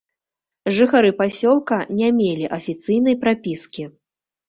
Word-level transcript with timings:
Жыхары 0.77 1.11
пасёлка 1.19 1.79
не 2.01 2.09
мелі 2.23 2.53
афіцыйнай 2.61 3.23
прапіскі. 3.25 3.83